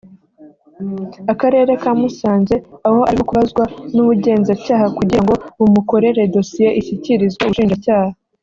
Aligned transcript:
Akarere 1.31 1.71
ka 1.81 1.91
Musanze 1.99 2.55
aho 2.87 2.99
arimo 3.09 3.25
kubazwa 3.29 3.63
n’ubugenzacyaha 3.93 4.85
kugirango 4.97 5.33
bumukorere 5.59 6.21
dosiye 6.35 6.69
ishyikirizwe 6.79 7.41
ubushinjacyaha 7.45 8.11